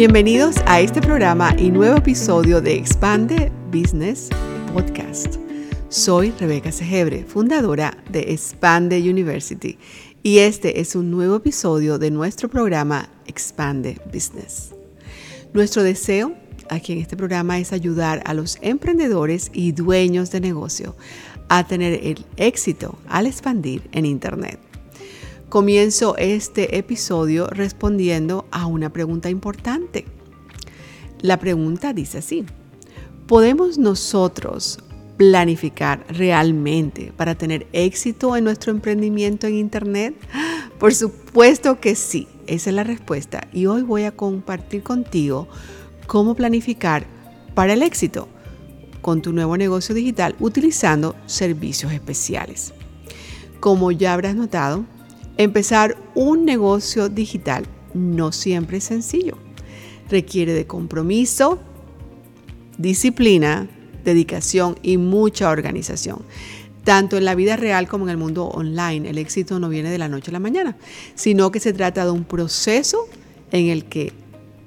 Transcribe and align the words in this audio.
Bienvenidos 0.00 0.56
a 0.64 0.80
este 0.80 1.02
programa 1.02 1.54
y 1.58 1.70
nuevo 1.70 1.98
episodio 1.98 2.62
de 2.62 2.74
Expande 2.74 3.52
Business 3.70 4.30
Podcast. 4.72 5.36
Soy 5.90 6.30
Rebeca 6.40 6.72
Segebre, 6.72 7.24
fundadora 7.24 7.98
de 8.08 8.32
Expande 8.32 8.98
University, 8.98 9.76
y 10.22 10.38
este 10.38 10.80
es 10.80 10.96
un 10.96 11.10
nuevo 11.10 11.36
episodio 11.36 11.98
de 11.98 12.10
nuestro 12.10 12.48
programa 12.48 13.10
Expande 13.26 14.00
Business. 14.10 14.74
Nuestro 15.52 15.82
deseo 15.82 16.34
aquí 16.70 16.94
en 16.94 17.00
este 17.00 17.18
programa 17.18 17.58
es 17.58 17.74
ayudar 17.74 18.22
a 18.24 18.32
los 18.32 18.56
emprendedores 18.62 19.50
y 19.52 19.72
dueños 19.72 20.30
de 20.30 20.40
negocio 20.40 20.96
a 21.50 21.66
tener 21.66 22.00
el 22.02 22.24
éxito 22.38 22.98
al 23.06 23.26
expandir 23.26 23.82
en 23.92 24.06
Internet. 24.06 24.69
Comienzo 25.50 26.16
este 26.16 26.78
episodio 26.78 27.48
respondiendo 27.48 28.46
a 28.52 28.66
una 28.66 28.92
pregunta 28.92 29.30
importante. 29.30 30.06
La 31.22 31.40
pregunta 31.40 31.92
dice 31.92 32.18
así, 32.18 32.44
¿podemos 33.26 33.76
nosotros 33.76 34.78
planificar 35.16 36.06
realmente 36.08 37.12
para 37.16 37.34
tener 37.34 37.66
éxito 37.72 38.36
en 38.36 38.44
nuestro 38.44 38.70
emprendimiento 38.70 39.48
en 39.48 39.56
Internet? 39.56 40.14
Por 40.78 40.94
supuesto 40.94 41.80
que 41.80 41.96
sí, 41.96 42.28
esa 42.46 42.70
es 42.70 42.76
la 42.76 42.84
respuesta 42.84 43.48
y 43.52 43.66
hoy 43.66 43.82
voy 43.82 44.04
a 44.04 44.12
compartir 44.12 44.84
contigo 44.84 45.48
cómo 46.06 46.36
planificar 46.36 47.08
para 47.56 47.72
el 47.72 47.82
éxito 47.82 48.28
con 49.00 49.20
tu 49.20 49.32
nuevo 49.32 49.56
negocio 49.56 49.96
digital 49.96 50.36
utilizando 50.38 51.16
servicios 51.26 51.92
especiales. 51.92 52.72
Como 53.58 53.90
ya 53.90 54.14
habrás 54.14 54.36
notado, 54.36 54.84
Empezar 55.40 55.96
un 56.14 56.44
negocio 56.44 57.08
digital 57.08 57.64
no 57.94 58.30
siempre 58.30 58.76
es 58.76 58.84
sencillo. 58.84 59.38
Requiere 60.10 60.52
de 60.52 60.66
compromiso, 60.66 61.58
disciplina, 62.76 63.66
dedicación 64.04 64.78
y 64.82 64.98
mucha 64.98 65.48
organización. 65.48 66.18
Tanto 66.84 67.16
en 67.16 67.24
la 67.24 67.34
vida 67.34 67.56
real 67.56 67.88
como 67.88 68.04
en 68.04 68.10
el 68.10 68.16
mundo 68.18 68.48
online, 68.48 69.08
el 69.08 69.16
éxito 69.16 69.58
no 69.58 69.70
viene 69.70 69.90
de 69.90 69.96
la 69.96 70.08
noche 70.08 70.30
a 70.30 70.34
la 70.34 70.40
mañana, 70.40 70.76
sino 71.14 71.50
que 71.50 71.58
se 71.58 71.72
trata 71.72 72.04
de 72.04 72.10
un 72.10 72.24
proceso 72.24 73.08
en 73.50 73.68
el 73.68 73.86
que 73.86 74.12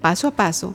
paso 0.00 0.26
a 0.26 0.30
paso, 0.30 0.74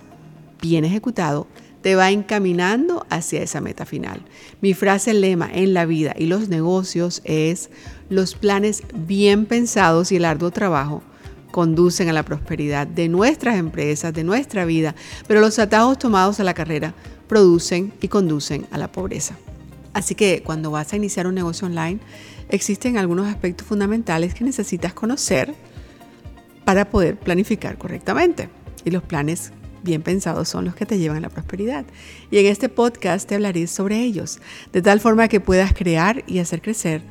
bien 0.62 0.86
ejecutado, 0.86 1.48
te 1.82 1.96
va 1.96 2.12
encaminando 2.12 3.06
hacia 3.10 3.42
esa 3.42 3.62
meta 3.62 3.86
final. 3.86 4.22
Mi 4.62 4.74
frase 4.74 5.14
lema 5.14 5.50
en 5.54 5.74
la 5.74 5.86
vida 5.86 6.14
y 6.18 6.26
los 6.26 6.50
negocios 6.50 7.22
es 7.24 7.70
los 8.10 8.36
planes 8.36 8.84
bien 8.94 9.46
pensados 9.46 10.12
y 10.12 10.18
el 10.18 10.26
arduo 10.26 10.52
trabajo 10.52 11.04
conducen 11.52 12.10
a 12.10 12.14
la 12.14 12.24
prosperidad 12.24 12.88
de 12.88 13.10
nuestras 13.10 13.58
empresas, 13.58 14.14
de 14.14 14.24
nuestra 14.24 14.66
vida, 14.66 14.96
pero 15.28 15.42
los 15.42 15.60
atajos 15.60 15.98
tomados 15.98 16.40
a 16.40 16.44
la 16.44 16.54
carrera 16.54 16.94
producen 17.28 17.94
y 18.02 18.08
conducen 18.08 18.68
a 18.72 18.78
la 18.78 18.92
pobreza. 18.92 19.38
Así 19.94 20.14
que 20.14 20.44
cuando 20.44 20.72
vas 20.72 20.94
a 20.94 20.96
iniciar 20.96 21.26
un 21.26 21.36
negocio 21.36 21.68
online, 21.68 22.00
existen 22.50 22.98
algunos 22.98 23.28
aspectos 23.28 23.68
fundamentales 23.68 24.34
que 24.34 24.44
necesitas 24.44 24.94
conocer 24.94 25.54
para 26.66 26.90
poder 26.90 27.18
planificar 27.18 27.78
correctamente. 27.78 28.50
Y 28.86 28.92
los 28.92 29.02
planes 29.02 29.52
bien 29.84 30.02
pensados 30.02 30.50
son 30.50 30.66
los 30.66 30.76
que 30.76 30.86
te 30.86 30.98
llevan 30.98 31.18
a 31.18 31.22
la 31.22 31.30
prosperidad. 31.30 31.86
Y 32.32 32.38
en 32.38 32.46
este 32.48 32.70
podcast 32.70 33.28
te 33.28 33.36
hablaré 33.36 33.68
sobre 33.68 34.02
ellos, 34.02 34.40
de 34.74 34.82
tal 34.82 35.00
forma 35.00 35.28
que 35.28 35.40
puedas 35.40 35.74
crear 35.74 36.24
y 36.28 36.40
hacer 36.40 36.62
crecer 36.62 37.02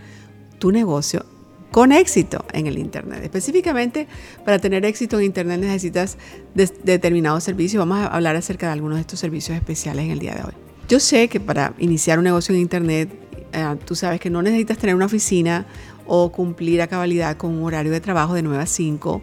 tu 0.59 0.73
negocio 0.73 1.25
con 1.71 1.93
éxito 1.93 2.45
en 2.53 2.67
el 2.67 2.79
Internet. 2.79 3.21
Específicamente, 3.23 4.09
para 4.45 4.59
tener 4.59 4.85
éxito 4.85 5.19
en 5.19 5.27
Internet 5.27 5.61
necesitas 5.61 6.17
determinados 6.55 7.45
servicios. 7.45 7.79
Vamos 7.79 7.99
a 7.99 8.07
hablar 8.07 8.37
acerca 8.37 8.67
de 8.67 8.73
algunos 8.73 8.97
de 8.97 9.03
estos 9.03 9.21
servicios 9.21 9.57
especiales 9.57 10.07
en 10.07 10.11
el 10.13 10.19
día 10.19 10.35
de 10.35 10.43
hoy. 10.43 10.53
Yo 10.89 11.01
sé 11.01 11.29
que 11.29 11.41
para 11.41 11.75
iniciar 11.79 12.19
un 12.19 12.25
negocio 12.25 12.55
en 12.55 12.61
Internet, 12.61 13.11
eh, 13.53 13.77
tú 13.85 13.95
sabes 13.95 14.21
que 14.21 14.31
no 14.31 14.41
necesitas 14.41 14.79
tener 14.79 14.95
una 14.95 15.07
oficina 15.07 15.67
o 16.07 16.31
cumplir 16.31 16.81
a 16.81 16.87
cabalidad 16.87 17.37
con 17.37 17.53
un 17.53 17.65
horario 17.65 17.93
de 17.93 18.01
trabajo 18.01 18.35
de 18.35 18.43
9 18.43 18.63
a 18.63 18.67
5 18.67 19.23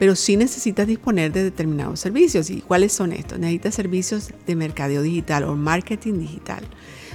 pero 0.00 0.16
sí 0.16 0.38
necesitas 0.38 0.86
disponer 0.86 1.30
de 1.30 1.44
determinados 1.44 2.00
servicios. 2.00 2.48
¿Y 2.48 2.62
cuáles 2.62 2.90
son 2.90 3.12
estos? 3.12 3.38
Necesitas 3.38 3.74
servicios 3.74 4.30
de 4.46 4.56
mercadeo 4.56 5.02
digital 5.02 5.44
o 5.44 5.54
marketing 5.54 6.20
digital, 6.20 6.64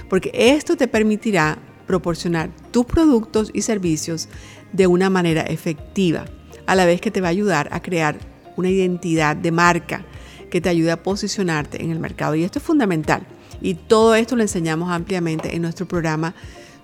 porque 0.08 0.30
esto 0.32 0.76
te 0.76 0.86
permitirá 0.86 1.58
proporcionar 1.88 2.48
tus 2.70 2.86
productos 2.86 3.50
y 3.52 3.62
servicios 3.62 4.28
de 4.72 4.86
una 4.86 5.10
manera 5.10 5.42
efectiva, 5.42 6.26
a 6.64 6.76
la 6.76 6.86
vez 6.86 7.00
que 7.00 7.10
te 7.10 7.20
va 7.20 7.26
a 7.26 7.32
ayudar 7.32 7.68
a 7.72 7.82
crear 7.82 8.20
una 8.56 8.70
identidad 8.70 9.34
de 9.34 9.50
marca 9.50 10.04
que 10.48 10.60
te 10.60 10.68
ayude 10.68 10.92
a 10.92 11.02
posicionarte 11.02 11.82
en 11.82 11.90
el 11.90 11.98
mercado. 11.98 12.36
Y 12.36 12.44
esto 12.44 12.60
es 12.60 12.64
fundamental. 12.64 13.26
Y 13.60 13.74
todo 13.74 14.14
esto 14.14 14.36
lo 14.36 14.42
enseñamos 14.42 14.92
ampliamente 14.92 15.56
en 15.56 15.62
nuestro 15.62 15.88
programa 15.88 16.36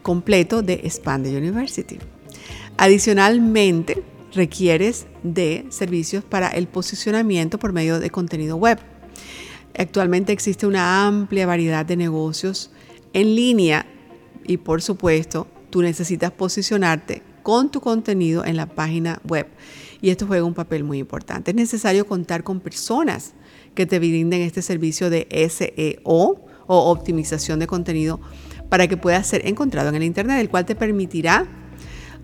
completo 0.03 0.62
de 0.62 0.81
Expande 0.83 1.31
University. 1.37 2.01
Adicionalmente, 2.77 4.03
requieres 4.34 5.06
de 5.22 5.66
servicios 5.70 6.25
para 6.25 6.48
el 6.48 6.66
posicionamiento 6.66 7.59
por 7.59 7.72
medio 7.72 8.00
de 8.00 8.10
contenido 8.10 8.56
web. 8.56 8.78
Actualmente 9.78 10.32
existe 10.32 10.66
una 10.66 11.06
amplia 11.06 11.47
variedad 11.47 11.87
de 11.87 11.97
negocios 11.97 12.70
en 13.12 13.34
línea 13.34 13.87
y 14.44 14.59
por 14.59 14.82
supuesto 14.82 15.47
tú 15.70 15.82
necesitas 15.82 16.31
posicionarte 16.32 17.22
con 17.43 17.70
tu 17.70 17.81
contenido 17.81 18.44
en 18.44 18.56
la 18.56 18.66
página 18.66 19.20
web 19.25 19.47
y 20.00 20.10
esto 20.10 20.26
juega 20.26 20.44
un 20.44 20.54
papel 20.54 20.84
muy 20.84 20.99
importante. 20.99 21.53
Es 21.53 21.54
necesario 21.56 22.06
contar 22.06 22.43
con 22.43 22.60
personas 22.60 23.32
que 23.75 23.87
te 23.87 23.99
brinden 23.99 24.43
este 24.43 24.60
servicio 24.60 25.10
de 25.10 25.26
SEO 25.49 26.44
o 26.66 26.91
optimización 26.91 27.59
de 27.60 27.66
contenido 27.66 28.20
para 28.69 28.88
que 28.88 28.97
pueda 28.97 29.22
ser 29.22 29.47
encontrado 29.47 29.88
en 29.91 29.94
el 29.94 30.03
Internet, 30.03 30.41
el 30.41 30.50
cual 30.50 30.66
te 30.66 30.75
permitirá 30.75 31.47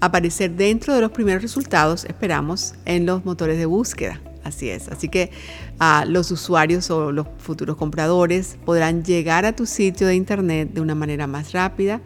aparecer 0.00 0.52
dentro 0.52 0.94
de 0.94 1.00
los 1.00 1.10
primeros 1.10 1.42
resultados, 1.42 2.04
esperamos, 2.04 2.74
en 2.84 3.06
los 3.06 3.24
motores 3.24 3.58
de 3.58 3.66
búsqueda. 3.66 4.20
Así 4.44 4.70
es. 4.70 4.88
Así 4.88 5.08
que 5.08 5.30
ah, 5.78 6.04
los 6.06 6.30
usuarios 6.30 6.90
o 6.90 7.12
los 7.12 7.26
futuros 7.38 7.76
compradores 7.76 8.56
podrán 8.64 9.04
llegar 9.04 9.44
a 9.44 9.54
tu 9.54 9.66
sitio 9.66 10.06
de 10.06 10.14
internet 10.14 10.70
de 10.72 10.80
una 10.80 10.94
manera 10.94 11.26
más 11.26 11.52
rápida. 11.52 12.00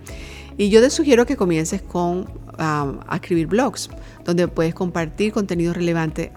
Y 0.57 0.69
yo 0.69 0.81
te 0.81 0.91
sugiero 0.91 1.25
que 1.25 1.37
comiences 1.37 1.83
con 1.83 2.29
ah, 2.59 2.93
a 3.07 3.17
escribir 3.17 3.47
blogs, 3.47 3.91
donde 4.25 4.49
puedes 4.49 4.75
compartir 4.75 5.33
contenido 5.33 5.73
relevante 5.73 6.33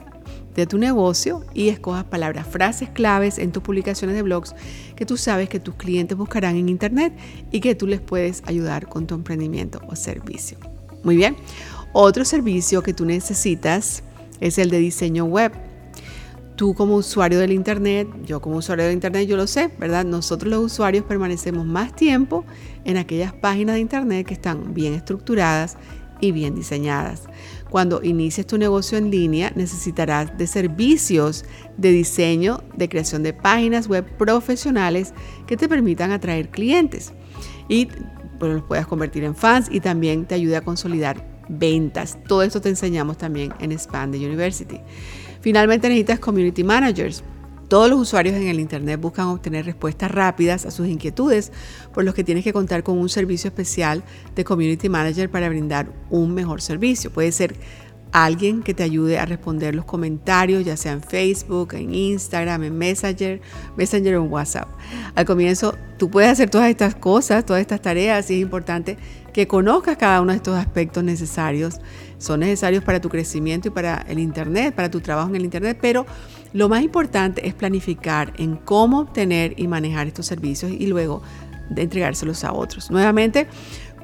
de 0.54 0.66
tu 0.66 0.78
negocio 0.78 1.44
y 1.54 1.70
escojas 1.70 2.06
palabras, 2.06 2.48
frases 2.48 2.90
claves 2.90 3.38
en 3.40 3.52
tus 3.52 3.62
publicaciones 3.62 4.16
de 4.16 4.22
blogs 4.22 4.56
que 4.96 5.06
tú 5.06 5.18
sabes 5.18 5.50
que 5.50 5.60
tus 5.60 5.76
clientes 5.76 6.18
buscarán 6.18 6.56
en 6.56 6.70
internet 6.70 7.14
y 7.52 7.60
que 7.60 7.76
tú 7.76 7.88
les 7.88 8.00
puedes 8.00 8.42
ayudar 8.46 8.88
con 8.88 9.06
tu 9.06 9.16
emprendimiento 9.16 9.82
o 9.88 9.98
servicio. 9.98 10.58
Muy 11.06 11.16
bien. 11.16 11.38
Otro 11.94 12.26
servicio 12.26 12.82
que 12.82 12.94
tú 12.94 13.06
necesitas 13.06 14.04
es 14.42 14.58
el 14.58 14.70
de 14.70 14.80
diseño 14.80 15.24
web. 15.26 15.54
Tú 16.56 16.74
como 16.74 16.96
usuario 16.96 17.38
del 17.38 17.52
Internet, 17.52 18.08
yo 18.26 18.42
como 18.42 18.58
usuario 18.58 18.86
del 18.86 18.94
Internet, 18.94 19.28
yo 19.28 19.38
lo 19.38 19.46
sé, 19.46 19.70
¿verdad? 19.78 20.04
Nosotros 20.04 20.50
los 20.50 20.64
usuarios 20.64 21.06
permanecemos 21.06 21.66
más 21.66 21.96
tiempo 21.96 22.44
en 22.86 22.98
aquellas 22.98 23.34
páginas 23.34 23.76
de 23.76 23.82
Internet 23.82 24.26
que 24.26 24.34
están 24.34 24.74
bien 24.74 24.94
estructuradas 24.94 25.78
y 26.22 26.32
bien 26.32 26.56
diseñadas. 26.56 27.24
Cuando 27.70 28.02
inicies 28.02 28.48
tu 28.48 28.58
negocio 28.58 28.98
en 28.98 29.12
línea, 29.12 29.52
necesitarás 29.56 30.36
de 30.38 30.48
servicios 30.48 31.46
de 31.78 31.92
diseño, 31.92 32.64
de 32.76 32.90
creación 32.90 33.22
de 33.22 33.34
páginas 33.34 33.88
web 33.88 34.06
profesionales 34.18 35.14
que 35.46 35.56
te 35.56 35.70
permitan 35.70 36.12
atraer 36.12 36.50
clientes. 36.50 37.14
Y 37.68 37.88
pues 38.40 38.54
los 38.54 38.64
puedas 38.64 38.88
convertir 38.88 39.24
en 39.24 39.36
fans 39.36 39.68
y 39.72 39.80
también 39.80 40.26
te 40.26 40.36
ayude 40.36 40.58
a 40.58 40.62
consolidar 40.62 41.26
ventas. 41.48 42.18
Todo 42.28 42.44
esto 42.44 42.62
te 42.62 42.70
enseñamos 42.70 43.18
también 43.18 43.54
en 43.60 43.72
Expand 43.72 44.16
University. 44.16 44.80
Finalmente 45.42 45.88
necesitas 45.88 46.20
community 46.20 46.64
managers. 46.64 47.24
Todos 47.68 47.90
los 47.90 48.00
usuarios 48.00 48.36
en 48.36 48.48
el 48.48 48.60
Internet 48.60 49.02
buscan 49.02 49.26
obtener 49.28 49.66
respuestas 49.66 50.12
rápidas 50.12 50.68
a 50.68 50.72
sus 50.72 50.88
inquietudes, 50.88 51.52
por 51.94 52.04
lo 52.04 52.14
que 52.14 52.24
tienes 52.24 52.44
que 52.44 52.54
contar 52.54 52.84
con 52.84 53.00
un 53.00 53.10
servicio 53.10 53.48
especial 53.48 54.04
de 54.36 54.44
Community 54.44 54.88
Manager 54.88 55.32
para 55.32 55.50
brindar 55.50 55.92
un 56.12 56.36
mejor 56.36 56.62
servicio. 56.62 57.12
Puede 57.12 57.32
ser 57.32 57.56
alguien 58.12 58.64
que 58.64 58.74
te 58.74 58.84
ayude 58.84 59.20
a 59.20 59.26
responder 59.26 59.76
los 59.76 59.86
comentarios, 59.86 60.64
ya 60.64 60.78
sea 60.78 60.94
en 60.94 61.02
Facebook, 61.02 61.74
en 61.74 61.94
Instagram, 61.94 62.64
en 62.64 62.78
Messenger, 62.78 63.42
Messenger 63.76 64.16
o 64.16 64.24
en 64.24 64.32
WhatsApp. 64.32 64.70
Al 65.16 65.26
comienzo, 65.26 65.76
tú 65.98 66.10
puedes 66.10 66.30
hacer 66.30 66.50
todas 66.50 66.70
estas 66.70 66.96
cosas, 66.96 67.46
todas 67.46 67.62
estas 67.62 67.82
tareas, 67.82 68.30
y 68.32 68.36
es 68.36 68.42
importante 68.42 68.98
que 69.34 69.48
conozcas 69.48 69.98
cada 69.98 70.22
uno 70.22 70.32
de 70.32 70.38
estos 70.38 70.56
aspectos 70.56 71.04
necesarios. 71.04 71.82
Son 72.18 72.40
necesarios 72.40 72.86
para 72.86 73.02
tu 73.02 73.10
crecimiento 73.10 73.68
y 73.68 73.72
para 73.72 74.06
el 74.08 74.20
Internet, 74.20 74.74
para 74.74 74.90
tu 74.90 75.02
trabajo 75.02 75.30
en 75.30 75.36
el 75.36 75.44
Internet, 75.44 75.78
pero 75.82 76.06
lo 76.54 76.70
más 76.70 76.84
importante 76.84 77.46
es 77.46 77.54
planificar 77.54 78.32
en 78.38 78.56
cómo 78.56 79.00
obtener 79.00 79.54
y 79.58 79.68
manejar 79.68 80.08
estos 80.08 80.26
servicios 80.26 80.72
y 80.72 80.88
luego 80.88 81.22
entregárselos 81.76 82.46
a 82.46 82.54
otros. 82.54 82.90
Nuevamente, 82.90 83.48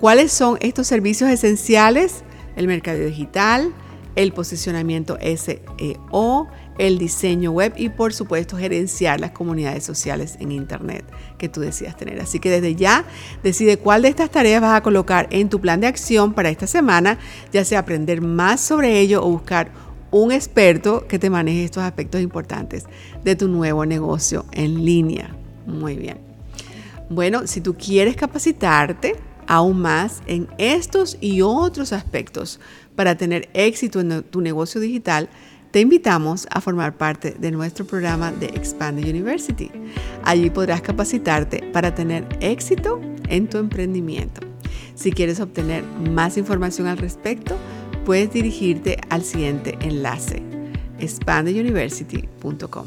¿cuáles 0.01 0.33
son 0.33 0.57
estos 0.59 0.87
servicios 0.87 1.29
esenciales? 1.29 2.25
El 2.57 2.67
mercado 2.67 2.99
digital, 2.99 3.73
el 4.15 4.33
posicionamiento 4.33 5.17
SEO, 5.21 6.47
el 6.77 6.97
diseño 6.97 7.51
web 7.51 7.73
y 7.77 7.89
por 7.89 8.13
supuesto 8.13 8.57
gerenciar 8.57 9.19
las 9.19 9.31
comunidades 9.31 9.83
sociales 9.83 10.37
en 10.39 10.51
Internet 10.51 11.05
que 11.37 11.49
tú 11.49 11.61
decidas 11.61 11.95
tener. 11.97 12.19
Así 12.19 12.39
que 12.39 12.49
desde 12.49 12.75
ya 12.75 13.05
decide 13.43 13.77
cuál 13.77 14.01
de 14.01 14.09
estas 14.09 14.31
tareas 14.31 14.61
vas 14.61 14.75
a 14.75 14.83
colocar 14.83 15.27
en 15.31 15.49
tu 15.49 15.61
plan 15.61 15.79
de 15.81 15.87
acción 15.87 16.33
para 16.33 16.49
esta 16.49 16.67
semana, 16.67 17.17
ya 17.51 17.63
sea 17.65 17.79
aprender 17.79 18.21
más 18.21 18.61
sobre 18.61 18.99
ello 18.99 19.23
o 19.23 19.29
buscar 19.29 19.71
un 20.11 20.31
experto 20.31 21.07
que 21.07 21.19
te 21.19 21.29
maneje 21.29 21.63
estos 21.63 21.83
aspectos 21.83 22.21
importantes 22.21 22.85
de 23.23 23.35
tu 23.35 23.47
nuevo 23.47 23.85
negocio 23.85 24.45
en 24.51 24.85
línea. 24.85 25.35
Muy 25.65 25.95
bien. 25.95 26.19
Bueno, 27.09 27.47
si 27.47 27.61
tú 27.61 27.75
quieres 27.75 28.15
capacitarte 28.15 29.15
aún 29.47 29.81
más 29.81 30.21
en 30.27 30.47
estos 30.57 31.17
y 31.19 31.41
otros 31.41 31.91
aspectos 31.93 32.59
para 33.01 33.15
tener 33.15 33.49
éxito 33.55 33.99
en 33.99 34.21
tu 34.21 34.41
negocio 34.41 34.79
digital, 34.79 35.27
te 35.71 35.79
invitamos 35.79 36.45
a 36.51 36.61
formar 36.61 36.97
parte 36.97 37.31
de 37.31 37.49
nuestro 37.49 37.83
programa 37.83 38.31
de 38.31 38.45
Expand 38.45 38.99
University. 38.99 39.71
Allí 40.21 40.51
podrás 40.51 40.81
capacitarte 40.81 41.63
para 41.73 41.95
tener 41.95 42.27
éxito 42.41 43.01
en 43.27 43.49
tu 43.49 43.57
emprendimiento. 43.57 44.41
Si 44.93 45.11
quieres 45.11 45.39
obtener 45.39 45.83
más 46.11 46.37
información 46.37 46.85
al 46.85 46.99
respecto, 46.99 47.57
puedes 48.05 48.31
dirigirte 48.31 48.99
al 49.09 49.23
siguiente 49.23 49.79
enlace, 49.81 50.43
expandeuniversity.com. 50.99 52.85